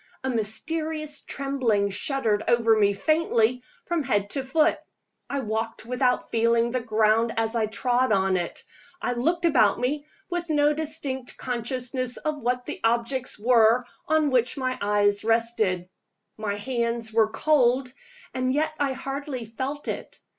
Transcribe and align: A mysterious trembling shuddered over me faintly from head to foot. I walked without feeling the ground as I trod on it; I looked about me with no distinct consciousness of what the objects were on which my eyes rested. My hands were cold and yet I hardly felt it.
A 0.23 0.31
mysterious 0.31 1.21
trembling 1.21 1.91
shuddered 1.91 2.43
over 2.47 2.75
me 2.75 2.91
faintly 2.91 3.61
from 3.85 4.01
head 4.01 4.31
to 4.31 4.43
foot. 4.43 4.79
I 5.29 5.41
walked 5.41 5.85
without 5.85 6.31
feeling 6.31 6.71
the 6.71 6.79
ground 6.81 7.35
as 7.37 7.55
I 7.55 7.67
trod 7.67 8.11
on 8.11 8.35
it; 8.35 8.63
I 8.99 9.13
looked 9.13 9.45
about 9.45 9.79
me 9.79 10.07
with 10.31 10.49
no 10.49 10.73
distinct 10.73 11.37
consciousness 11.37 12.17
of 12.17 12.41
what 12.41 12.65
the 12.65 12.79
objects 12.83 13.37
were 13.37 13.85
on 14.07 14.31
which 14.31 14.57
my 14.57 14.75
eyes 14.81 15.23
rested. 15.23 15.87
My 16.35 16.55
hands 16.55 17.13
were 17.13 17.29
cold 17.29 17.93
and 18.33 18.51
yet 18.51 18.73
I 18.79 18.93
hardly 18.93 19.45
felt 19.45 19.87
it. 19.87 20.19